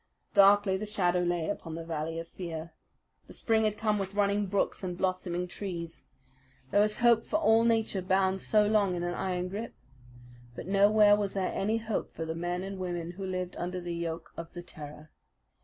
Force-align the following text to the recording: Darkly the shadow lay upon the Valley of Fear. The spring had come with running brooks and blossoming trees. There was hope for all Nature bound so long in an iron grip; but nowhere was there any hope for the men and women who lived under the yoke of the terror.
Darkly 0.33 0.77
the 0.77 0.87
shadow 0.87 1.19
lay 1.21 1.47
upon 1.47 1.75
the 1.75 1.85
Valley 1.85 2.17
of 2.17 2.27
Fear. 2.27 2.73
The 3.27 3.33
spring 3.33 3.65
had 3.65 3.77
come 3.77 3.99
with 3.99 4.15
running 4.15 4.47
brooks 4.47 4.83
and 4.83 4.97
blossoming 4.97 5.47
trees. 5.47 6.05
There 6.71 6.81
was 6.81 6.97
hope 7.05 7.23
for 7.23 7.35
all 7.37 7.63
Nature 7.63 8.01
bound 8.01 8.41
so 8.41 8.65
long 8.65 8.95
in 8.95 9.03
an 9.03 9.13
iron 9.13 9.47
grip; 9.47 9.75
but 10.55 10.65
nowhere 10.65 11.15
was 11.15 11.35
there 11.35 11.53
any 11.53 11.77
hope 11.77 12.09
for 12.09 12.25
the 12.25 12.33
men 12.33 12.63
and 12.63 12.79
women 12.79 13.11
who 13.11 13.23
lived 13.27 13.55
under 13.57 13.79
the 13.79 13.93
yoke 13.93 14.33
of 14.35 14.53
the 14.53 14.63
terror. 14.63 15.11